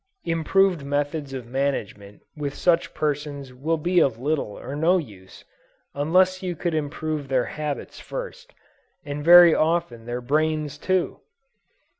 Improved 0.25 0.83
methods 0.83 1.31
of 1.31 1.45
management 1.45 2.23
with 2.35 2.55
such 2.55 2.91
persons 2.95 3.53
will 3.53 3.77
be 3.77 3.99
of 3.99 4.17
little 4.17 4.57
or 4.59 4.75
no 4.75 4.97
use, 4.97 5.45
unless 5.93 6.41
you 6.41 6.55
could 6.55 6.73
improve 6.73 7.27
their 7.27 7.45
habits 7.45 7.99
first, 7.99 8.51
and 9.05 9.23
very 9.23 9.53
often 9.53 10.05
their 10.07 10.19
brains 10.19 10.79
too! 10.79 11.19